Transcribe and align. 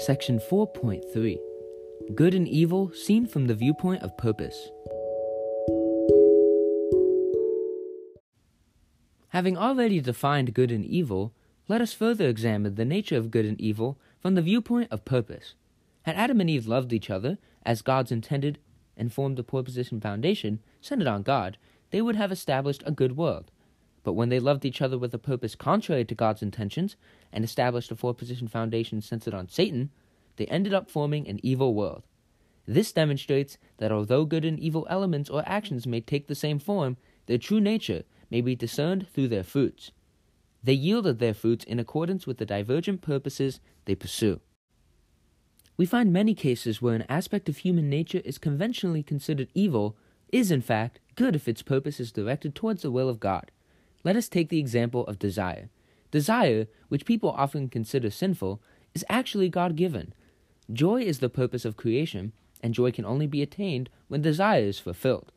Section 0.00 0.38
4.3 0.38 1.36
Good 2.14 2.34
and 2.34 2.48
Evil 2.48 2.90
Seen 2.94 3.26
from 3.26 3.48
the 3.48 3.54
Viewpoint 3.54 4.02
of 4.02 4.16
Purpose. 4.16 4.70
Having 9.28 9.58
already 9.58 10.00
defined 10.00 10.54
good 10.54 10.72
and 10.72 10.86
evil, 10.86 11.34
let 11.68 11.82
us 11.82 11.92
further 11.92 12.26
examine 12.28 12.76
the 12.76 12.86
nature 12.86 13.18
of 13.18 13.30
good 13.30 13.44
and 13.44 13.60
evil 13.60 13.98
from 14.20 14.36
the 14.36 14.42
viewpoint 14.42 14.88
of 14.90 15.04
purpose. 15.04 15.52
Had 16.04 16.16
Adam 16.16 16.40
and 16.40 16.48
Eve 16.48 16.66
loved 16.66 16.94
each 16.94 17.10
other, 17.10 17.36
as 17.62 17.82
God's 17.82 18.10
intended, 18.10 18.58
and 18.96 19.12
formed 19.12 19.38
a 19.38 19.42
four 19.42 19.62
position 19.62 20.00
foundation 20.00 20.60
centered 20.80 21.08
on 21.08 21.22
God, 21.22 21.58
they 21.90 22.00
would 22.00 22.16
have 22.16 22.32
established 22.32 22.82
a 22.86 22.90
good 22.90 23.18
world. 23.18 23.50
But 24.10 24.14
when 24.14 24.28
they 24.28 24.40
loved 24.40 24.64
each 24.64 24.82
other 24.82 24.98
with 24.98 25.14
a 25.14 25.18
purpose 25.18 25.54
contrary 25.54 26.04
to 26.04 26.16
God's 26.16 26.42
intentions 26.42 26.96
and 27.32 27.44
established 27.44 27.92
a 27.92 27.94
four 27.94 28.12
position 28.12 28.48
foundation 28.48 29.00
centered 29.00 29.34
on 29.34 29.48
Satan, 29.48 29.92
they 30.34 30.46
ended 30.46 30.74
up 30.74 30.90
forming 30.90 31.28
an 31.28 31.38
evil 31.44 31.74
world. 31.74 32.02
This 32.66 32.90
demonstrates 32.90 33.56
that 33.78 33.92
although 33.92 34.24
good 34.24 34.44
and 34.44 34.58
evil 34.58 34.84
elements 34.90 35.30
or 35.30 35.44
actions 35.46 35.86
may 35.86 36.00
take 36.00 36.26
the 36.26 36.34
same 36.34 36.58
form, 36.58 36.96
their 37.26 37.38
true 37.38 37.60
nature 37.60 38.02
may 38.32 38.40
be 38.40 38.56
discerned 38.56 39.06
through 39.14 39.28
their 39.28 39.44
fruits. 39.44 39.92
They 40.60 40.72
yielded 40.72 41.20
their 41.20 41.32
fruits 41.32 41.64
in 41.64 41.78
accordance 41.78 42.26
with 42.26 42.38
the 42.38 42.44
divergent 42.44 43.02
purposes 43.02 43.60
they 43.84 43.94
pursue. 43.94 44.40
We 45.76 45.86
find 45.86 46.12
many 46.12 46.34
cases 46.34 46.82
where 46.82 46.96
an 46.96 47.06
aspect 47.08 47.48
of 47.48 47.58
human 47.58 47.88
nature 47.88 48.22
is 48.24 48.38
conventionally 48.38 49.04
considered 49.04 49.50
evil, 49.54 49.96
is 50.32 50.50
in 50.50 50.62
fact 50.62 50.98
good 51.14 51.36
if 51.36 51.46
its 51.46 51.62
purpose 51.62 52.00
is 52.00 52.10
directed 52.10 52.56
towards 52.56 52.82
the 52.82 52.90
will 52.90 53.08
of 53.08 53.20
God. 53.20 53.52
Let 54.02 54.16
us 54.16 54.28
take 54.28 54.48
the 54.48 54.58
example 54.58 55.06
of 55.06 55.18
desire. 55.18 55.68
Desire, 56.10 56.66
which 56.88 57.04
people 57.04 57.30
often 57.30 57.68
consider 57.68 58.10
sinful, 58.10 58.62
is 58.94 59.04
actually 59.08 59.48
God 59.48 59.76
given. 59.76 60.14
Joy 60.72 61.02
is 61.02 61.18
the 61.18 61.28
purpose 61.28 61.64
of 61.64 61.76
creation, 61.76 62.32
and 62.62 62.74
joy 62.74 62.92
can 62.92 63.04
only 63.04 63.26
be 63.26 63.42
attained 63.42 63.90
when 64.08 64.22
desire 64.22 64.62
is 64.62 64.78
fulfilled. 64.78 65.32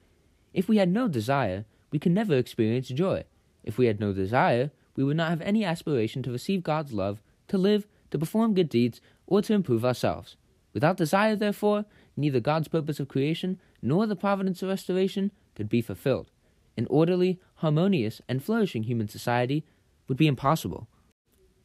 If 0.53 0.70
we 0.70 0.78
had 0.78 0.89
no 0.89 1.08
desire, 1.08 1.66
we 1.92 2.00
could 2.00 2.11
never 2.11 2.36
experience 2.36 2.88
joy. 2.88 3.25
If 3.64 3.78
we 3.78 3.88
had 3.88 4.00
no 4.00 4.14
desire, 4.14 4.72
we 4.95 5.03
would 5.03 5.17
not 5.17 5.30
have 5.30 5.42
any 5.42 5.66
aspiration 5.66 6.23
to 6.23 6.31
receive 6.31 6.64
God's 6.64 6.94
love, 6.94 7.22
to 7.50 7.58
live, 7.58 7.86
to 8.11 8.20
perform 8.20 8.53
good 8.53 8.70
deeds, 8.70 9.02
or 9.27 9.42
to 9.42 9.53
improve 9.53 9.83
ourselves. 9.83 10.38
Without 10.73 10.98
desire, 10.98 11.36
therefore, 11.36 11.86
neither 12.16 12.39
God's 12.39 12.67
purpose 12.67 13.00
of 13.00 13.08
creation 13.08 13.59
nor 13.81 14.08
the 14.08 14.16
providence 14.16 14.61
of 14.64 14.70
restoration 14.70 15.31
could 15.55 15.70
be 15.70 15.81
fulfilled 15.81 16.30
an 16.78 16.88
orderly, 16.90 17.40
harmonious, 17.56 18.22
and 18.28 18.44
flourishing 18.44 18.84
human 18.84 19.08
society 19.08 19.66
would 20.08 20.18
be 20.18 20.28
impossible. 20.28 20.88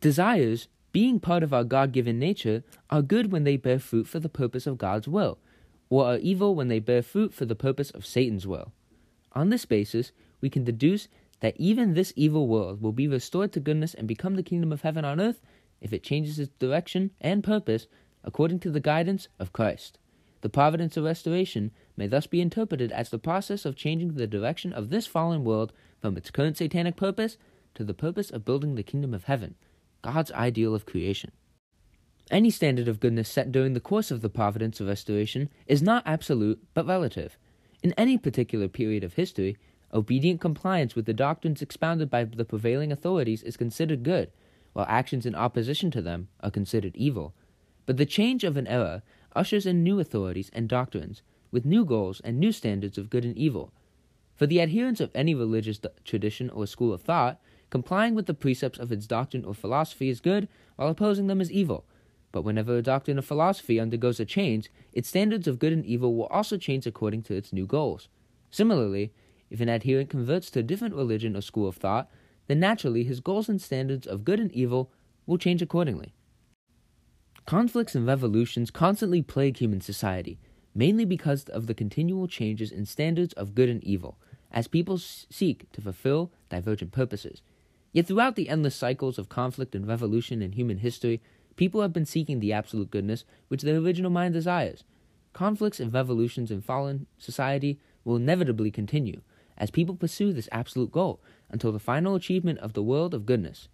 Desires, 0.00 0.68
being 0.92 1.20
part 1.20 1.42
of 1.42 1.52
our 1.52 1.64
God 1.64 1.92
given 1.92 2.18
nature, 2.18 2.62
are 2.90 3.02
good 3.02 3.32
when 3.32 3.44
they 3.44 3.56
bear 3.56 3.78
fruit 3.78 4.06
for 4.06 4.20
the 4.20 4.28
purpose 4.28 4.66
of 4.66 4.78
God's 4.78 5.08
will, 5.08 5.38
or 5.90 6.06
are 6.06 6.18
evil 6.18 6.54
when 6.54 6.68
they 6.68 6.78
bear 6.78 7.02
fruit 7.02 7.34
for 7.34 7.44
the 7.44 7.54
purpose 7.54 7.90
of 7.90 8.06
Satan's 8.06 8.46
will. 8.46 8.72
On 9.32 9.50
this 9.50 9.64
basis, 9.64 10.12
we 10.40 10.50
can 10.50 10.64
deduce 10.64 11.08
that 11.40 11.56
even 11.56 11.94
this 11.94 12.12
evil 12.16 12.48
world 12.48 12.82
will 12.82 12.92
be 12.92 13.08
restored 13.08 13.52
to 13.52 13.60
goodness 13.60 13.94
and 13.94 14.08
become 14.08 14.34
the 14.34 14.42
kingdom 14.42 14.72
of 14.72 14.82
heaven 14.82 15.04
on 15.04 15.20
earth 15.20 15.40
if 15.80 15.92
it 15.92 16.02
changes 16.02 16.38
its 16.38 16.52
direction 16.58 17.10
and 17.20 17.44
purpose 17.44 17.86
according 18.24 18.58
to 18.60 18.70
the 18.70 18.80
guidance 18.80 19.28
of 19.38 19.52
Christ. 19.52 19.98
The 20.40 20.48
providence 20.48 20.96
of 20.96 21.04
restoration 21.04 21.70
may 21.98 22.06
thus 22.06 22.28
be 22.28 22.40
interpreted 22.40 22.92
as 22.92 23.10
the 23.10 23.18
process 23.18 23.64
of 23.64 23.74
changing 23.74 24.14
the 24.14 24.26
direction 24.26 24.72
of 24.72 24.88
this 24.88 25.06
fallen 25.06 25.42
world 25.42 25.72
from 26.00 26.16
its 26.16 26.30
current 26.30 26.56
satanic 26.56 26.96
purpose 26.96 27.36
to 27.74 27.82
the 27.82 27.92
purpose 27.92 28.30
of 28.30 28.44
building 28.44 28.76
the 28.76 28.84
kingdom 28.84 29.12
of 29.12 29.24
heaven, 29.24 29.56
God's 30.00 30.30
ideal 30.32 30.76
of 30.76 30.86
creation. 30.86 31.32
Any 32.30 32.50
standard 32.50 32.86
of 32.86 33.00
goodness 33.00 33.28
set 33.28 33.50
during 33.50 33.72
the 33.72 33.80
course 33.80 34.12
of 34.12 34.20
the 34.20 34.28
providence 34.28 34.80
of 34.80 34.86
restoration 34.86 35.48
is 35.66 35.82
not 35.82 36.04
absolute 36.06 36.62
but 36.72 36.86
relative. 36.86 37.36
In 37.82 37.92
any 37.94 38.16
particular 38.16 38.68
period 38.68 39.02
of 39.02 39.14
history, 39.14 39.56
obedient 39.92 40.40
compliance 40.40 40.94
with 40.94 41.06
the 41.06 41.14
doctrines 41.14 41.62
expounded 41.62 42.08
by 42.08 42.24
the 42.24 42.44
prevailing 42.44 42.92
authorities 42.92 43.42
is 43.42 43.56
considered 43.56 44.04
good, 44.04 44.30
while 44.72 44.86
actions 44.88 45.26
in 45.26 45.34
opposition 45.34 45.90
to 45.90 46.02
them 46.02 46.28
are 46.40 46.50
considered 46.50 46.94
evil. 46.94 47.34
But 47.86 47.96
the 47.96 48.06
change 48.06 48.44
of 48.44 48.56
an 48.56 48.68
era 48.68 49.02
ushers 49.34 49.66
in 49.66 49.82
new 49.82 49.98
authorities 49.98 50.50
and 50.52 50.68
doctrines, 50.68 51.22
with 51.50 51.64
new 51.64 51.84
goals 51.84 52.20
and 52.24 52.38
new 52.38 52.52
standards 52.52 52.98
of 52.98 53.10
good 53.10 53.24
and 53.24 53.36
evil. 53.36 53.72
For 54.34 54.46
the 54.46 54.60
adherents 54.60 55.00
of 55.00 55.10
any 55.14 55.34
religious 55.34 55.80
tradition 56.04 56.50
or 56.50 56.66
school 56.66 56.92
of 56.92 57.02
thought, 57.02 57.40
complying 57.70 58.14
with 58.14 58.26
the 58.26 58.34
precepts 58.34 58.78
of 58.78 58.92
its 58.92 59.06
doctrine 59.06 59.44
or 59.44 59.54
philosophy 59.54 60.08
is 60.08 60.20
good, 60.20 60.48
while 60.76 60.88
opposing 60.88 61.26
them 61.26 61.40
is 61.40 61.50
evil. 61.50 61.84
But 62.30 62.42
whenever 62.42 62.76
a 62.76 62.82
doctrine 62.82 63.18
or 63.18 63.22
philosophy 63.22 63.80
undergoes 63.80 64.20
a 64.20 64.24
change, 64.24 64.70
its 64.92 65.08
standards 65.08 65.48
of 65.48 65.58
good 65.58 65.72
and 65.72 65.84
evil 65.84 66.14
will 66.14 66.26
also 66.26 66.56
change 66.56 66.86
according 66.86 67.22
to 67.22 67.34
its 67.34 67.52
new 67.52 67.66
goals. 67.66 68.08
Similarly, 68.50 69.12
if 69.50 69.60
an 69.60 69.68
adherent 69.68 70.10
converts 70.10 70.50
to 70.50 70.60
a 70.60 70.62
different 70.62 70.94
religion 70.94 71.36
or 71.36 71.40
school 71.40 71.66
of 71.66 71.76
thought, 71.76 72.10
then 72.46 72.60
naturally 72.60 73.04
his 73.04 73.20
goals 73.20 73.48
and 73.48 73.60
standards 73.60 74.06
of 74.06 74.24
good 74.24 74.40
and 74.40 74.52
evil 74.52 74.92
will 75.26 75.38
change 75.38 75.62
accordingly. 75.62 76.14
Conflicts 77.46 77.94
and 77.94 78.06
revolutions 78.06 78.70
constantly 78.70 79.22
plague 79.22 79.56
human 79.56 79.80
society, 79.80 80.38
mainly 80.78 81.04
because 81.04 81.42
of 81.48 81.66
the 81.66 81.74
continual 81.74 82.28
changes 82.28 82.70
in 82.70 82.86
standards 82.86 83.32
of 83.32 83.52
good 83.52 83.68
and 83.68 83.82
evil, 83.82 84.16
as 84.52 84.68
people 84.68 84.96
seek 84.96 85.66
to 85.72 85.80
fulfill 85.80 86.30
divergent 86.50 86.92
purposes. 86.92 87.42
Yet 87.92 88.06
throughout 88.06 88.36
the 88.36 88.48
endless 88.48 88.76
cycles 88.76 89.18
of 89.18 89.28
conflict 89.28 89.74
and 89.74 89.88
revolution 89.88 90.40
in 90.40 90.52
human 90.52 90.78
history, 90.78 91.20
people 91.56 91.82
have 91.82 91.92
been 91.92 92.06
seeking 92.06 92.38
the 92.38 92.52
absolute 92.52 92.92
goodness 92.92 93.24
which 93.48 93.62
their 93.62 93.76
original 93.76 94.12
mind 94.12 94.34
desires. 94.34 94.84
Conflicts 95.32 95.80
and 95.80 95.92
revolutions 95.92 96.52
in 96.52 96.60
fallen 96.60 97.08
society 97.18 97.80
will 98.04 98.14
inevitably 98.14 98.70
continue, 98.70 99.22
as 99.56 99.72
people 99.72 99.96
pursue 99.96 100.32
this 100.32 100.48
absolute 100.52 100.92
goal 100.92 101.20
until 101.50 101.72
the 101.72 101.80
final 101.80 102.14
achievement 102.14 102.60
of 102.60 102.74
the 102.74 102.84
world 102.84 103.14
of 103.14 103.26
goodness. 103.26 103.66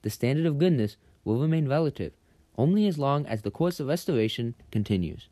The 0.00 0.08
standard 0.08 0.46
of 0.46 0.56
goodness 0.58 0.96
will 1.22 1.38
remain 1.38 1.68
relative 1.68 2.14
only 2.56 2.86
as 2.86 2.98
long 2.98 3.26
as 3.26 3.42
the 3.42 3.50
course 3.50 3.78
of 3.78 3.88
restoration 3.88 4.54
continues. 4.70 5.28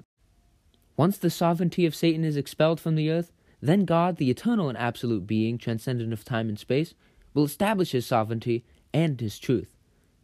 Once 0.97 1.19
the 1.19 1.31
sovereignty 1.31 1.87
of 1.87 1.95
Satan 1.95 2.25
is 2.25 2.37
expelled 2.37 2.81
from 2.81 2.95
the 2.95 3.11
earth, 3.11 3.33
then 3.61 3.85
God, 3.85 4.17
the 4.17 4.31
eternal 4.31 4.69
and 4.69 4.79
absolute 4.79 5.27
being, 5.27 5.59
transcendent 5.59 6.13
of 6.13 6.25
time 6.25 6.49
and 6.49 6.59
space, 6.59 6.95
will 7.33 7.45
establish 7.45 7.93
his 7.93 8.07
sovereignty 8.07 8.65
and 8.93 9.21
his 9.21 9.39
truth. 9.39 9.77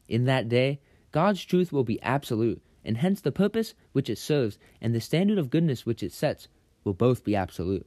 In 0.08 0.24
that 0.26 0.48
day, 0.48 0.80
God's 1.10 1.44
truth 1.44 1.72
will 1.72 1.84
be 1.84 2.00
absolute, 2.02 2.62
and 2.84 2.98
hence 2.98 3.20
the 3.20 3.32
purpose 3.32 3.74
which 3.92 4.08
it 4.08 4.18
serves 4.18 4.58
and 4.80 4.94
the 4.94 5.00
standard 5.00 5.38
of 5.38 5.50
goodness 5.50 5.84
which 5.84 6.02
it 6.02 6.12
sets 6.12 6.48
will 6.84 6.94
both 6.94 7.24
be 7.24 7.34
absolute. 7.34 7.86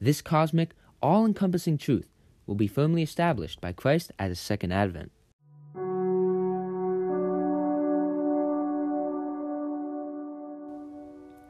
This 0.00 0.20
cosmic, 0.20 0.74
all 1.02 1.24
encompassing 1.24 1.78
truth 1.78 2.10
will 2.46 2.54
be 2.54 2.66
firmly 2.66 3.02
established 3.02 3.60
by 3.60 3.72
Christ 3.72 4.12
at 4.18 4.28
his 4.28 4.38
second 4.38 4.72
advent. 4.72 5.12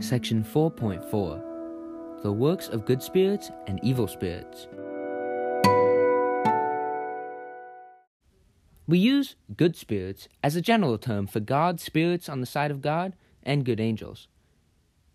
Section 0.00 0.44
4.4 0.44 2.22
The 2.22 2.30
Works 2.30 2.68
of 2.68 2.84
Good 2.86 3.02
Spirits 3.02 3.50
and 3.66 3.80
Evil 3.82 4.06
Spirits. 4.06 4.68
We 8.86 9.00
use 9.00 9.34
good 9.56 9.74
spirits 9.74 10.28
as 10.44 10.54
a 10.54 10.60
general 10.60 10.98
term 10.98 11.26
for 11.26 11.40
God's 11.40 11.82
spirits 11.82 12.28
on 12.28 12.40
the 12.40 12.46
side 12.46 12.70
of 12.70 12.80
God 12.80 13.14
and 13.42 13.64
good 13.64 13.80
angels. 13.80 14.28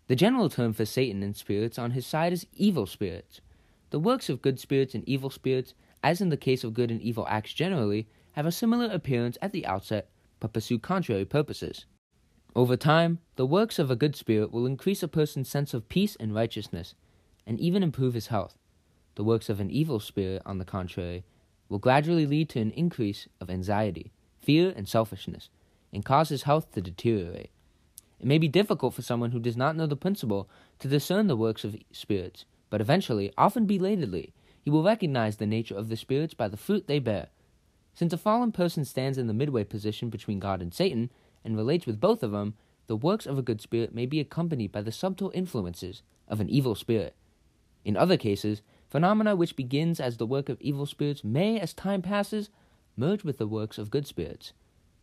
The 0.08 0.16
general 0.16 0.50
term 0.50 0.74
for 0.74 0.84
Satan 0.84 1.22
and 1.22 1.34
spirits 1.34 1.78
on 1.78 1.92
his 1.92 2.06
side 2.06 2.34
is 2.34 2.46
evil 2.52 2.84
spirits. 2.84 3.40
The 3.88 3.98
works 3.98 4.28
of 4.28 4.42
good 4.42 4.60
spirits 4.60 4.94
and 4.94 5.08
evil 5.08 5.30
spirits, 5.30 5.72
as 6.02 6.20
in 6.20 6.28
the 6.28 6.36
case 6.36 6.62
of 6.62 6.74
good 6.74 6.90
and 6.90 7.00
evil 7.00 7.26
acts 7.30 7.54
generally, 7.54 8.06
have 8.32 8.44
a 8.44 8.52
similar 8.52 8.92
appearance 8.92 9.38
at 9.40 9.52
the 9.52 9.64
outset 9.64 10.10
but 10.40 10.52
pursue 10.52 10.78
contrary 10.78 11.24
purposes. 11.24 11.86
Over 12.56 12.76
time, 12.76 13.18
the 13.34 13.46
works 13.46 13.80
of 13.80 13.90
a 13.90 13.96
good 13.96 14.14
spirit 14.14 14.52
will 14.52 14.66
increase 14.66 15.02
a 15.02 15.08
person's 15.08 15.48
sense 15.48 15.74
of 15.74 15.88
peace 15.88 16.16
and 16.20 16.34
righteousness, 16.34 16.94
and 17.46 17.58
even 17.60 17.82
improve 17.82 18.14
his 18.14 18.28
health. 18.28 18.56
The 19.16 19.24
works 19.24 19.48
of 19.48 19.58
an 19.58 19.70
evil 19.70 19.98
spirit, 19.98 20.42
on 20.46 20.58
the 20.58 20.64
contrary, 20.64 21.24
will 21.68 21.78
gradually 21.78 22.26
lead 22.26 22.48
to 22.50 22.60
an 22.60 22.70
increase 22.72 23.26
of 23.40 23.50
anxiety, 23.50 24.12
fear, 24.40 24.72
and 24.76 24.88
selfishness, 24.88 25.48
and 25.92 26.04
cause 26.04 26.28
his 26.28 26.44
health 26.44 26.70
to 26.72 26.80
deteriorate. 26.80 27.50
It 28.20 28.26
may 28.26 28.38
be 28.38 28.48
difficult 28.48 28.94
for 28.94 29.02
someone 29.02 29.32
who 29.32 29.40
does 29.40 29.56
not 29.56 29.76
know 29.76 29.86
the 29.86 29.96
principle 29.96 30.48
to 30.78 30.88
discern 30.88 31.26
the 31.26 31.36
works 31.36 31.64
of 31.64 31.76
spirits, 31.90 32.44
but 32.70 32.80
eventually, 32.80 33.32
often 33.36 33.66
belatedly, 33.66 34.32
he 34.62 34.70
will 34.70 34.82
recognize 34.82 35.36
the 35.36 35.46
nature 35.46 35.76
of 35.76 35.88
the 35.88 35.96
spirits 35.96 36.34
by 36.34 36.48
the 36.48 36.56
fruit 36.56 36.86
they 36.86 37.00
bear. 37.00 37.28
Since 37.94 38.12
a 38.12 38.18
fallen 38.18 38.52
person 38.52 38.84
stands 38.84 39.18
in 39.18 39.26
the 39.26 39.34
midway 39.34 39.64
position 39.64 40.08
between 40.08 40.38
God 40.38 40.62
and 40.62 40.72
Satan, 40.72 41.10
and 41.44 41.56
relates 41.56 41.86
with 41.86 42.00
both 42.00 42.22
of 42.22 42.32
them, 42.32 42.54
the 42.86 42.96
works 42.96 43.26
of 43.26 43.38
a 43.38 43.42
good 43.42 43.60
spirit 43.60 43.94
may 43.94 44.06
be 44.06 44.20
accompanied 44.20 44.72
by 44.72 44.82
the 44.82 44.92
subtle 44.92 45.30
influences 45.34 46.02
of 46.28 46.40
an 46.40 46.48
evil 46.48 46.74
spirit. 46.74 47.14
In 47.84 47.96
other 47.96 48.16
cases, 48.16 48.62
phenomena 48.88 49.36
which 49.36 49.56
begins 49.56 50.00
as 50.00 50.16
the 50.16 50.26
work 50.26 50.48
of 50.48 50.60
evil 50.60 50.86
spirits 50.86 51.24
may, 51.24 51.58
as 51.58 51.74
time 51.74 52.02
passes, 52.02 52.50
merge 52.96 53.24
with 53.24 53.38
the 53.38 53.46
works 53.46 53.78
of 53.78 53.90
good 53.90 54.06
spirits. 54.06 54.52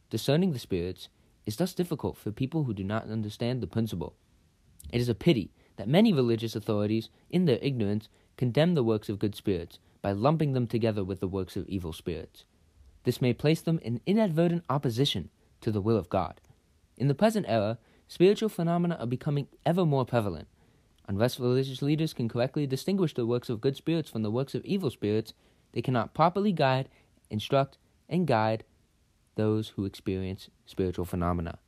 Discerning 0.10 0.52
the 0.52 0.60
spirits, 0.60 1.10
is 1.46 1.56
thus 1.56 1.74
difficult 1.74 2.18
for 2.18 2.32
people 2.32 2.64
who 2.64 2.74
do 2.74 2.84
not 2.84 3.10
understand 3.10 3.62
the 3.62 3.68
principle. 3.68 4.16
It 4.92 5.02
is 5.02 5.10
a 5.10 5.16
pity 5.16 5.52
that 5.78 5.88
many 5.88 6.14
religious 6.14 6.56
authorities, 6.56 7.10
in 7.30 7.46
their 7.46 7.60
ignorance, 7.62 8.10
condemn 8.38 8.76
the 8.76 8.84
works 8.84 9.10
of 9.10 9.20
good 9.20 9.36
spirits 9.36 9.80
by 10.02 10.12
lumping 10.12 10.54
them 10.54 10.68
together 10.68 11.04
with 11.04 11.20
the 11.20 11.28
works 11.28 11.56
of 11.56 11.68
evil 11.68 11.94
spirits. 11.94 12.46
This 13.04 13.22
may 13.22 13.34
place 13.34 13.62
them 13.62 13.80
in 13.84 14.02
inadvertent 14.06 14.64
opposition 14.70 15.30
to 15.62 15.72
the 15.72 15.81
will 15.81 15.98
of 15.98 16.10
God. 16.10 16.42
In 16.98 17.08
the 17.08 17.16
present 17.16 17.46
era, 17.48 17.78
spiritual 18.08 18.50
phenomena 18.50 18.98
are 19.00 19.08
becoming 19.08 19.48
ever 19.66 19.86
more 19.86 20.06
prevalent. 20.06 20.48
Unless 21.08 21.40
religious 21.40 21.81
leaders 21.81 22.13
can 22.13 22.30
correctly 22.30 22.68
distinguish 22.68 23.13
the 23.13 23.25
works 23.25 23.50
of 23.50 23.62
good 23.62 23.75
spirits 23.75 24.10
from 24.10 24.22
the 24.22 24.31
works 24.31 24.54
of 24.54 24.63
evil 24.66 24.90
spirits, 24.90 25.34
they 25.72 25.81
cannot 25.81 26.13
properly 26.13 26.52
guide, 26.52 26.90
instruct, 27.30 27.78
and 28.08 28.28
guide 28.28 28.63
those 29.36 29.69
who 29.69 29.86
experience 29.86 30.50
spiritual 30.66 31.06
phenomena. 31.06 31.60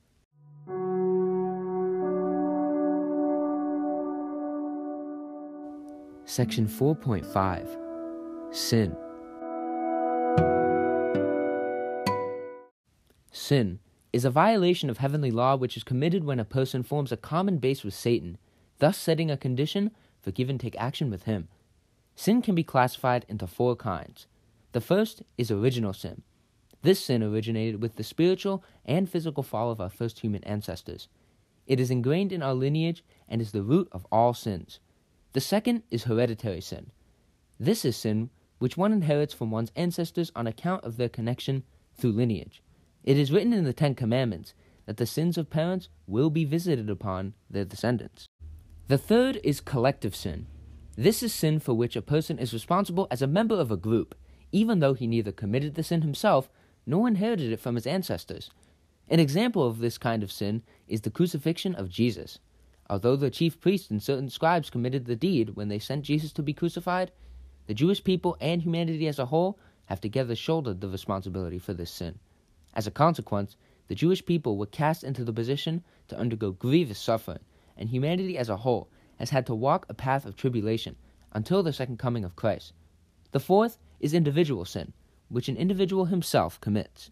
Section 6.25 6.67
4.5 6.67 8.55
Sin 8.55 8.95
Sin 13.31 13.79
is 14.13 14.23
a 14.23 14.29
violation 14.29 14.91
of 14.91 14.99
heavenly 14.99 15.31
law 15.31 15.55
which 15.55 15.75
is 15.75 15.83
committed 15.83 16.23
when 16.23 16.39
a 16.39 16.45
person 16.45 16.83
forms 16.83 17.11
a 17.11 17.17
common 17.17 17.57
base 17.57 17.83
with 17.83 17.95
Satan, 17.95 18.37
thus 18.77 18.97
setting 18.97 19.31
a 19.31 19.35
condition 19.35 19.89
for 20.21 20.31
give 20.31 20.49
and 20.49 20.59
take 20.59 20.75
action 20.77 21.09
with 21.09 21.23
him. 21.23 21.47
Sin 22.15 22.43
can 22.43 22.53
be 22.53 22.63
classified 22.63 23.25
into 23.27 23.47
four 23.47 23.75
kinds. 23.75 24.27
The 24.71 24.81
first 24.81 25.23
is 25.37 25.49
original 25.49 25.93
sin. 25.93 26.21
This 26.83 27.03
sin 27.03 27.23
originated 27.23 27.81
with 27.81 27.95
the 27.95 28.03
spiritual 28.03 28.63
and 28.85 29.09
physical 29.09 29.41
fall 29.41 29.71
of 29.71 29.81
our 29.81 29.89
first 29.89 30.19
human 30.19 30.43
ancestors. 30.43 31.07
It 31.65 31.79
is 31.79 31.89
ingrained 31.89 32.31
in 32.31 32.43
our 32.43 32.53
lineage 32.53 33.03
and 33.27 33.41
is 33.41 33.51
the 33.51 33.63
root 33.63 33.87
of 33.91 34.05
all 34.11 34.33
sins. 34.33 34.79
The 35.31 35.41
second 35.41 35.83
is 35.89 36.03
hereditary 36.03 36.61
sin. 36.61 36.91
This 37.59 37.83
is 37.83 37.97
sin 37.97 38.29
which 38.59 38.77
one 38.77 38.93
inherits 38.93 39.33
from 39.33 39.49
one's 39.49 39.71
ancestors 39.75 40.31
on 40.35 40.45
account 40.45 40.83
of 40.83 40.97
their 40.97 41.09
connection 41.09 41.63
through 41.95 42.11
lineage. 42.11 42.61
It 43.03 43.17
is 43.17 43.31
written 43.31 43.51
in 43.51 43.65
the 43.65 43.73
Ten 43.73 43.95
Commandments 43.95 44.53
that 44.85 44.97
the 44.97 45.05
sins 45.05 45.37
of 45.37 45.49
parents 45.49 45.89
will 46.07 46.29
be 46.29 46.45
visited 46.45 46.89
upon 46.89 47.33
their 47.49 47.65
descendants. 47.65 48.27
The 48.87 48.97
third 48.97 49.39
is 49.43 49.59
collective 49.59 50.15
sin. 50.15 50.47
This 50.95 51.21
is 51.21 51.33
sin 51.33 51.59
for 51.59 51.73
which 51.73 51.95
a 51.95 52.01
person 52.01 52.39
is 52.39 52.53
responsible 52.53 53.07
as 53.11 53.21
a 53.21 53.27
member 53.27 53.55
of 53.55 53.71
a 53.71 53.77
group, 53.77 54.15
even 54.51 54.79
though 54.79 54.93
he 54.93 55.07
neither 55.07 55.31
committed 55.31 55.75
the 55.75 55.83
sin 55.83 56.01
himself 56.01 56.49
nor 56.85 57.07
inherited 57.07 57.51
it 57.51 57.59
from 57.59 57.75
his 57.75 57.87
ancestors. 57.87 58.51
An 59.09 59.19
example 59.19 59.65
of 59.65 59.79
this 59.79 59.97
kind 59.97 60.23
of 60.23 60.31
sin 60.31 60.63
is 60.87 61.01
the 61.01 61.11
crucifixion 61.11 61.75
of 61.75 61.89
Jesus. 61.89 62.39
Although 62.89 63.15
the 63.15 63.29
chief 63.29 63.59
priests 63.59 63.89
and 63.89 64.01
certain 64.01 64.29
scribes 64.29 64.69
committed 64.69 65.05
the 65.05 65.15
deed 65.15 65.55
when 65.55 65.67
they 65.67 65.79
sent 65.79 66.05
Jesus 66.05 66.31
to 66.33 66.43
be 66.43 66.53
crucified, 66.53 67.11
the 67.67 67.73
Jewish 67.73 68.03
people 68.03 68.37
and 68.39 68.61
humanity 68.61 69.07
as 69.07 69.19
a 69.19 69.25
whole 69.25 69.59
have 69.87 69.99
together 69.99 70.35
shouldered 70.35 70.79
the 70.79 70.89
responsibility 70.89 71.59
for 71.59 71.73
this 71.73 71.91
sin. 71.91 72.19
As 72.73 72.87
a 72.87 72.91
consequence, 72.91 73.55
the 73.87 73.95
Jewish 73.95 74.25
people 74.25 74.57
were 74.57 74.65
cast 74.65 75.03
into 75.03 75.23
the 75.23 75.33
position 75.33 75.83
to 76.07 76.17
undergo 76.17 76.51
grievous 76.51 76.99
suffering, 76.99 77.39
and 77.77 77.89
humanity 77.89 78.37
as 78.37 78.49
a 78.49 78.57
whole 78.57 78.89
has 79.17 79.29
had 79.29 79.45
to 79.45 79.55
walk 79.55 79.85
a 79.89 79.93
path 79.93 80.25
of 80.25 80.35
tribulation 80.35 80.95
until 81.31 81.63
the 81.63 81.73
second 81.73 81.99
coming 81.99 82.23
of 82.23 82.35
Christ. 82.35 82.73
The 83.31 83.39
fourth 83.39 83.77
is 83.99 84.13
individual 84.13 84.65
sin, 84.65 84.93
which 85.29 85.49
an 85.49 85.57
individual 85.57 86.05
himself 86.05 86.59
commits. 86.61 87.11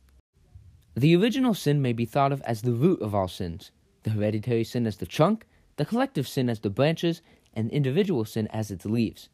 The 0.96 1.16
original 1.16 1.54
sin 1.54 1.82
may 1.82 1.94
be 1.94 2.06
thought 2.06 2.32
of 2.32 2.42
as 2.42 2.62
the 2.62 2.74
root 2.74 3.02
of 3.02 3.16
all 3.16 3.28
sins, 3.28 3.72
the 4.04 4.12
hereditary 4.12 4.64
sin 4.64 4.86
as 4.86 4.98
the 4.98 5.06
trunk, 5.06 5.48
the 5.78 5.86
collective 5.86 6.28
sin 6.28 6.50
as 6.50 6.60
the 6.60 6.70
branches, 6.70 7.22
and 7.54 7.70
individual 7.72 8.26
sin 8.26 8.48
as 8.48 8.72
its 8.72 8.86
leaves. 8.86 9.30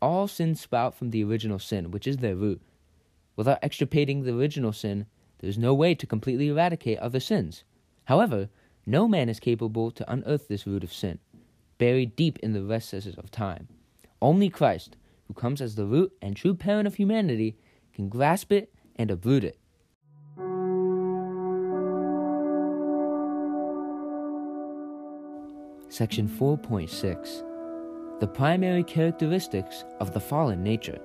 All 0.00 0.28
sins 0.28 0.60
sprout 0.60 0.94
from 0.94 1.10
the 1.10 1.24
original 1.24 1.58
sin, 1.58 1.90
which 1.90 2.06
is 2.06 2.18
their 2.18 2.36
root. 2.36 2.60
Without 3.36 3.62
extirpating 3.62 4.22
the 4.22 4.34
original 4.34 4.72
sin, 4.72 5.06
there 5.38 5.50
is 5.50 5.58
no 5.58 5.74
way 5.74 5.94
to 5.94 6.06
completely 6.06 6.48
eradicate 6.48 6.98
other 6.98 7.20
sins. 7.20 7.64
However, 8.04 8.48
no 8.86 9.06
man 9.06 9.28
is 9.28 9.40
capable 9.40 9.90
to 9.90 10.10
unearth 10.10 10.48
this 10.48 10.66
root 10.66 10.82
of 10.82 10.92
sin, 10.92 11.18
buried 11.78 12.16
deep 12.16 12.38
in 12.40 12.52
the 12.52 12.62
recesses 12.62 13.16
of 13.16 13.30
time. 13.30 13.68
Only 14.20 14.48
Christ, 14.48 14.96
who 15.26 15.34
comes 15.34 15.60
as 15.60 15.74
the 15.74 15.86
root 15.86 16.12
and 16.20 16.34
true 16.34 16.54
parent 16.54 16.86
of 16.86 16.94
humanity, 16.94 17.56
can 17.92 18.08
grasp 18.08 18.50
it 18.50 18.72
and 18.96 19.10
uproot 19.10 19.44
it. 19.44 19.58
Section 25.90 26.28
4.6 26.28 28.20
The 28.20 28.26
Primary 28.26 28.84
Characteristics 28.84 29.84
of 30.00 30.12
the 30.12 30.20
Fallen 30.20 30.62
Nature. 30.62 31.00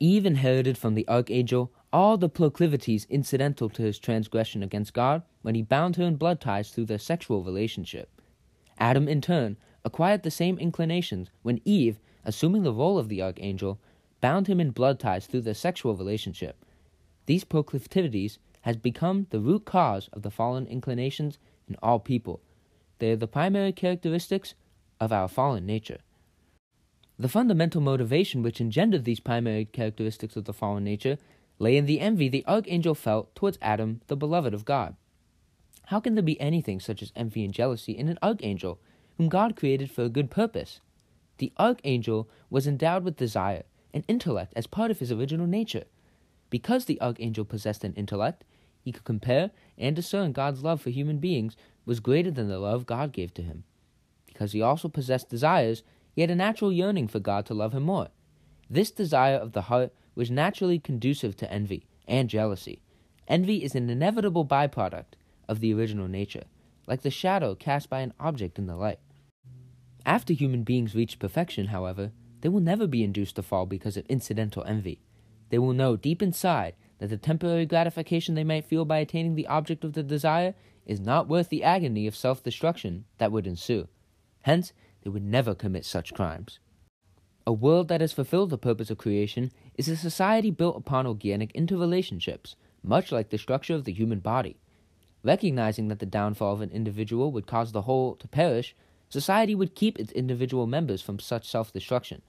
Eve 0.00 0.26
inherited 0.26 0.78
from 0.78 0.94
the 0.94 1.08
archangel 1.08 1.72
all 1.92 2.16
the 2.16 2.28
proclivities 2.28 3.06
incidental 3.08 3.68
to 3.70 3.82
his 3.82 3.98
transgression 3.98 4.62
against 4.62 4.92
God 4.92 5.22
when 5.42 5.54
he 5.54 5.62
bound 5.62 5.96
her 5.96 6.04
in 6.04 6.16
blood 6.16 6.40
ties 6.40 6.70
through 6.70 6.86
their 6.86 6.98
sexual 6.98 7.42
relationship. 7.42 8.10
Adam, 8.78 9.08
in 9.08 9.20
turn, 9.20 9.56
acquired 9.84 10.22
the 10.22 10.30
same 10.30 10.58
inclinations 10.58 11.30
when 11.42 11.60
Eve, 11.64 11.98
assuming 12.24 12.62
the 12.62 12.72
role 12.72 12.98
of 12.98 13.08
the 13.08 13.22
archangel, 13.22 13.80
bound 14.20 14.46
him 14.46 14.60
in 14.60 14.70
blood 14.70 15.00
ties 15.00 15.26
through 15.26 15.40
their 15.40 15.54
sexual 15.54 15.96
relationship. 15.96 16.64
These 17.26 17.44
proclivities 17.44 18.38
has 18.62 18.76
become 18.76 19.26
the 19.30 19.40
root 19.40 19.64
cause 19.64 20.08
of 20.12 20.22
the 20.22 20.30
fallen 20.30 20.66
inclinations 20.66 21.38
in 21.68 21.76
all 21.82 21.98
people. 21.98 22.40
They 22.98 23.12
are 23.12 23.16
the 23.16 23.26
primary 23.26 23.72
characteristics 23.72 24.54
of 25.00 25.12
our 25.12 25.28
fallen 25.28 25.64
nature. 25.64 25.98
The 27.18 27.28
fundamental 27.28 27.80
motivation 27.80 28.42
which 28.42 28.60
engendered 28.60 29.04
these 29.04 29.18
primary 29.18 29.64
characteristics 29.64 30.36
of 30.36 30.44
the 30.44 30.52
fallen 30.52 30.84
nature 30.84 31.18
lay 31.58 31.76
in 31.76 31.86
the 31.86 31.98
envy 31.98 32.28
the 32.28 32.46
archangel 32.46 32.94
felt 32.94 33.34
towards 33.34 33.58
Adam, 33.60 34.00
the 34.06 34.16
beloved 34.16 34.54
of 34.54 34.64
God. 34.64 34.94
How 35.86 35.98
can 35.98 36.14
there 36.14 36.22
be 36.22 36.40
anything 36.40 36.78
such 36.78 37.02
as 37.02 37.12
envy 37.16 37.44
and 37.44 37.52
jealousy 37.52 37.92
in 37.92 38.08
an 38.08 38.18
archangel, 38.22 38.78
whom 39.16 39.28
God 39.28 39.56
created 39.56 39.90
for 39.90 40.04
a 40.04 40.08
good 40.08 40.30
purpose? 40.30 40.80
The 41.38 41.52
archangel 41.58 42.28
was 42.50 42.66
endowed 42.66 43.02
with 43.02 43.16
desire 43.16 43.64
and 43.92 44.04
intellect 44.06 44.52
as 44.54 44.66
part 44.66 44.90
of 44.90 45.00
his 45.00 45.10
original 45.10 45.46
nature. 45.46 45.84
Because 46.50 46.84
the 46.84 47.00
archangel 47.00 47.44
possessed 47.44 47.82
an 47.82 47.94
intellect, 47.94 48.44
he 48.80 48.92
could 48.92 49.04
compare 49.04 49.50
and 49.76 49.96
discern 49.96 50.32
God's 50.32 50.62
love 50.62 50.80
for 50.80 50.90
human 50.90 51.18
beings 51.18 51.56
was 51.84 52.00
greater 52.00 52.30
than 52.30 52.48
the 52.48 52.58
love 52.58 52.86
God 52.86 53.12
gave 53.12 53.34
to 53.34 53.42
him. 53.42 53.64
Because 54.26 54.52
he 54.52 54.62
also 54.62 54.88
possessed 54.88 55.28
desires, 55.28 55.82
he 56.18 56.22
had 56.22 56.32
a 56.32 56.34
natural 56.34 56.72
yearning 56.72 57.06
for 57.06 57.20
God 57.20 57.46
to 57.46 57.54
love 57.54 57.72
him 57.72 57.84
more. 57.84 58.08
This 58.68 58.90
desire 58.90 59.36
of 59.36 59.52
the 59.52 59.62
heart 59.70 59.92
was 60.16 60.32
naturally 60.32 60.80
conducive 60.80 61.36
to 61.36 61.52
envy 61.52 61.86
and 62.08 62.28
jealousy. 62.28 62.82
Envy 63.28 63.62
is 63.62 63.76
an 63.76 63.88
inevitable 63.88 64.44
byproduct 64.44 65.14
of 65.48 65.60
the 65.60 65.72
original 65.72 66.08
nature, 66.08 66.42
like 66.88 67.02
the 67.02 67.10
shadow 67.12 67.54
cast 67.54 67.88
by 67.88 68.00
an 68.00 68.14
object 68.18 68.58
in 68.58 68.66
the 68.66 68.74
light. 68.74 68.98
After 70.04 70.32
human 70.32 70.64
beings 70.64 70.92
reach 70.92 71.20
perfection, 71.20 71.68
however, 71.68 72.10
they 72.40 72.48
will 72.48 72.58
never 72.58 72.88
be 72.88 73.04
induced 73.04 73.36
to 73.36 73.42
fall 73.44 73.66
because 73.66 73.96
of 73.96 74.04
incidental 74.06 74.64
envy. 74.64 75.00
They 75.50 75.58
will 75.60 75.72
know 75.72 75.94
deep 75.94 76.20
inside 76.20 76.74
that 76.98 77.10
the 77.10 77.16
temporary 77.16 77.64
gratification 77.64 78.34
they 78.34 78.42
might 78.42 78.64
feel 78.64 78.84
by 78.84 78.98
attaining 78.98 79.36
the 79.36 79.46
object 79.46 79.84
of 79.84 79.92
their 79.92 80.02
desire 80.02 80.56
is 80.84 80.98
not 80.98 81.28
worth 81.28 81.48
the 81.48 81.62
agony 81.62 82.08
of 82.08 82.16
self 82.16 82.42
destruction 82.42 83.04
that 83.18 83.30
would 83.30 83.46
ensue. 83.46 83.86
Hence, 84.42 84.72
they 85.02 85.10
would 85.10 85.22
never 85.24 85.54
commit 85.54 85.84
such 85.84 86.14
crimes. 86.14 86.58
A 87.46 87.52
world 87.52 87.88
that 87.88 88.00
has 88.00 88.12
fulfilled 88.12 88.50
the 88.50 88.58
purpose 88.58 88.90
of 88.90 88.98
creation 88.98 89.50
is 89.74 89.88
a 89.88 89.96
society 89.96 90.50
built 90.50 90.76
upon 90.76 91.06
organic 91.06 91.52
interrelationships, 91.54 92.54
much 92.82 93.10
like 93.10 93.30
the 93.30 93.38
structure 93.38 93.74
of 93.74 93.84
the 93.84 93.92
human 93.92 94.20
body. 94.20 94.58
Recognizing 95.22 95.88
that 95.88 95.98
the 95.98 96.06
downfall 96.06 96.52
of 96.52 96.60
an 96.60 96.70
individual 96.70 97.32
would 97.32 97.46
cause 97.46 97.72
the 97.72 97.82
whole 97.82 98.16
to 98.16 98.28
perish, 98.28 98.76
society 99.08 99.54
would 99.54 99.74
keep 99.74 99.98
its 99.98 100.12
individual 100.12 100.66
members 100.66 101.02
from 101.02 101.18
such 101.18 101.48
self 101.48 101.72
destruction 101.72 102.22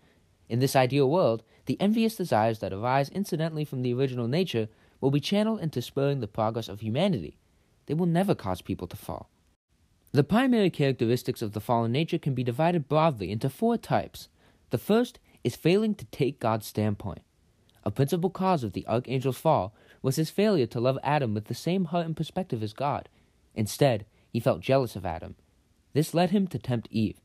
in 0.50 0.60
this 0.60 0.76
ideal 0.76 1.10
world, 1.10 1.44
the 1.68 1.80
envious 1.80 2.16
desires 2.16 2.60
that 2.60 2.74
arise 2.74 3.10
incidentally 3.10 3.64
from 3.64 3.84
the 3.84 3.94
original 3.94 4.28
nature 4.28 4.68
will 5.00 5.12
be 5.12 5.20
channeled 5.20 5.62
into 5.62 5.82
spurring 5.82 6.20
the 6.20 6.28
progress 6.28 6.68
of 6.68 6.82
humanity. 6.82 7.38
They 7.86 7.94
will 7.94 8.08
never 8.08 8.34
cause 8.34 8.62
people 8.62 8.88
to 8.88 8.98
fall. 8.98 9.30
The 10.12 10.24
primary 10.24 10.72
characteristics 10.72 11.44
of 11.44 11.54
the 11.54 11.60
fallen 11.60 11.92
nature 11.92 12.18
can 12.18 12.34
be 12.34 12.44
divided 12.44 12.89
broadly 12.89 13.32
into 13.32 13.50
four 13.50 13.78
types. 13.78 14.28
The 14.72 14.80
first 14.80 15.20
is 15.44 15.56
failing 15.56 15.94
to 15.96 16.06
take 16.06 16.39
God's 16.39 16.66
standpoint. 16.66 17.22
A 17.84 17.92
principal 17.92 18.32
cause 18.32 18.63
of 18.63 18.74
the 18.74 18.88
archangel's 18.88 19.38
fall 19.38 19.75
was 20.01 20.16
his 20.16 20.32
failure 20.32 20.66
to 20.66 20.80
love 20.80 20.98
Adam 21.04 21.34
with 21.34 21.46
the 21.46 21.54
same 21.54 21.86
heart 21.86 22.08
and 22.08 22.18
perspective 22.18 22.63
as 22.63 22.74
God. 22.74 23.08
Instead, 23.54 24.06
he 24.32 24.39
felt 24.39 24.62
jealous 24.62 24.96
of 24.96 25.06
Adam. 25.06 25.36
This 25.94 26.13
led 26.13 26.32
him 26.32 26.48
to 26.48 26.60
tempt 26.60 26.88
Eve. 26.89 27.22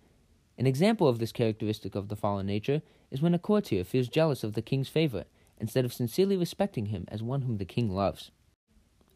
An 0.59 0.67
example 0.67 1.09
of 1.09 1.19
this 1.19 1.33
characteristic 1.33 1.95
of 1.95 2.09
the 2.09 2.17
fallen 2.17 2.47
nature 2.47 2.83
is 3.11 3.23
when 3.23 3.35
a 3.35 3.39
courtier 3.39 3.85
feels 3.85 4.09
jealous 4.09 4.45
of 4.45 4.53
the 4.53 4.63
king's 4.63 4.89
favorite 4.89 5.29
instead 5.59 5.85
of 5.85 5.93
sincerely 5.93 6.37
respecting 6.37 6.87
him 6.87 7.07
as 7.09 7.23
one 7.23 7.43
whom 7.43 7.57
the 7.57 7.65
king 7.65 7.91
loves. 7.91 8.31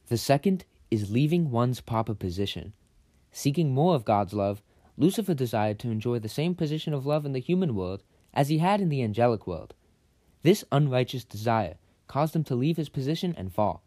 The 0.06 0.16
second 0.16 0.64
is 0.90 1.10
leaving 1.10 1.50
one's 1.50 1.80
proper 1.80 2.14
position. 2.14 2.72
Seeking 3.32 3.72
more 3.72 3.94
of 3.94 4.04
God's 4.04 4.32
love, 4.32 4.62
Lucifer 4.96 5.34
desired 5.34 5.78
to 5.80 5.90
enjoy 5.90 6.18
the 6.18 6.28
same 6.28 6.54
position 6.54 6.92
of 6.92 7.06
love 7.06 7.24
in 7.24 7.32
the 7.32 7.38
human 7.38 7.74
world 7.74 8.02
as 8.34 8.48
he 8.48 8.58
had 8.58 8.80
in 8.80 8.88
the 8.88 9.02
angelic 9.02 9.46
world. 9.46 9.74
This 10.42 10.64
unrighteous 10.72 11.24
desire 11.24 11.76
caused 12.06 12.34
him 12.34 12.44
to 12.44 12.54
leave 12.54 12.76
his 12.76 12.88
position 12.88 13.34
and 13.36 13.52
fall. 13.52 13.82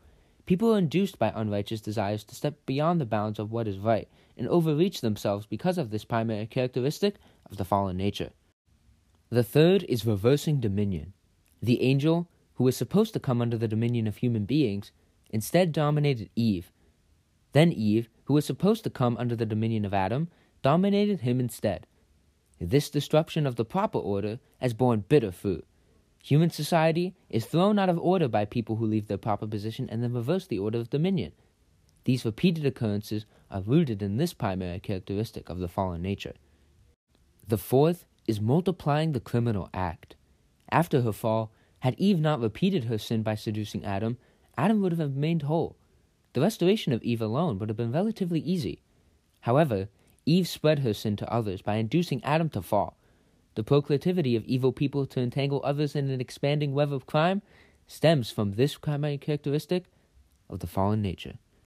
People 0.46 0.74
are 0.74 0.78
induced 0.78 1.20
by 1.20 1.32
unrighteous 1.36 1.82
desires 1.82 2.24
to 2.26 2.36
step 2.36 2.56
beyond 2.66 3.00
the 3.00 3.06
bounds 3.06 3.40
of 3.40 3.52
what 3.52 3.68
is 3.68 3.78
right 3.78 4.08
and 4.38 4.48
overreach 4.48 5.02
themselves 5.02 5.46
because 5.46 5.78
of 5.78 5.92
this 5.92 6.06
primary 6.06 6.46
characteristic 6.46 7.16
of 7.50 7.58
the 7.58 7.66
fallen 7.66 7.98
nature. 7.98 8.32
The 9.30 9.44
third 9.44 9.84
is 9.88 10.06
reversing 10.06 10.60
dominion. 10.60 11.14
The 11.62 11.82
angel, 11.82 12.28
who 12.56 12.64
was 12.66 12.76
supposed 12.76 13.14
to 13.14 13.20
come 13.20 13.42
under 13.42 13.58
the 13.58 13.68
dominion 13.68 14.08
of 14.08 14.18
human 14.18 14.46
beings, 14.46 14.92
instead 15.30 15.72
dominated 15.72 16.30
Eve. 16.36 16.72
Then 17.54 17.72
Eve, 17.72 18.10
who 18.32 18.36
was 18.36 18.46
supposed 18.46 18.82
to 18.82 18.90
come 18.90 19.18
under 19.18 19.36
the 19.36 19.46
dominion 19.46 19.84
of 19.84 19.94
Adam, 19.94 20.30
dominated 20.62 21.20
him 21.20 21.42
instead. 21.42 21.86
This 22.62 22.90
disruption 22.90 23.46
of 23.46 23.58
the 23.58 23.66
proper 23.66 23.98
order 23.98 24.40
has 24.62 24.74
borne 24.74 25.04
bitter 25.10 25.34
fruit. 25.34 25.66
Human 26.24 26.50
society 26.50 27.14
is 27.30 27.46
thrown 27.46 27.78
out 27.78 27.90
of 27.90 28.00
order 28.00 28.30
by 28.30 28.46
people 28.46 28.78
who 28.78 28.86
leave 28.86 29.10
their 29.10 29.18
proper 29.18 29.46
position 29.46 29.90
and 29.90 30.02
then 30.02 30.14
reverse 30.14 30.48
the 30.48 30.60
order 30.60 30.80
of 30.80 30.90
dominion. 30.90 31.34
These 32.06 32.24
repeated 32.24 32.66
occurrences 32.66 33.26
are 33.50 33.60
rooted 33.60 34.02
in 34.02 34.16
this 34.16 34.34
primary 34.34 34.80
characteristic 34.80 35.50
of 35.50 35.60
the 35.60 35.68
fallen 35.68 36.02
nature. 36.02 36.36
The 37.46 37.58
fourth 37.58 38.06
is 38.30 38.40
multiplying 38.40 39.12
the 39.12 39.20
criminal 39.20 39.70
act. 39.74 40.16
After 40.72 41.02
her 41.02 41.12
fall, 41.12 41.52
had 41.80 41.96
Eve 41.98 42.22
not 42.22 42.40
repeated 42.40 42.86
her 42.86 42.98
sin 42.98 43.24
by 43.24 43.36
seducing 43.36 43.84
Adam, 43.84 44.18
Adam 44.58 44.82
would 44.82 44.94
have 44.94 45.16
remained 45.16 45.42
whole. 45.42 45.76
The 46.34 46.42
restoration 46.42 46.94
of 46.94 47.04
Eve 47.04 47.22
alone 47.22 47.60
would 47.60 47.70
have 47.70 47.78
been 47.78 47.92
relatively 47.92 48.40
easy. 48.40 48.82
However, 49.42 49.90
Eve 50.26 50.48
spread 50.48 50.80
her 50.80 50.94
sin 50.94 51.16
to 51.18 51.34
others 51.34 51.62
by 51.62 51.76
inducing 51.76 52.24
Adam 52.24 52.50
to 52.50 52.62
fall. 52.62 52.98
The 53.56 53.64
proclivity 53.64 54.36
of 54.36 54.46
evil 54.46 54.72
people 54.72 55.06
to 55.08 55.20
entangle 55.20 55.62
others 55.64 55.96
in 55.96 56.10
an 56.10 56.22
expanding 56.22 56.74
web 56.74 56.94
of 56.94 57.06
crime 57.06 57.42
stems 57.88 58.32
from 58.32 58.54
this 58.54 58.78
primary 58.78 59.18
characteristic 59.18 59.86
of 60.50 60.60
the 60.60 60.68
fallen 60.68 61.02
nature. 61.02 61.36